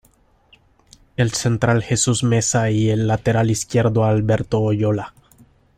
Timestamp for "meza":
2.23-2.71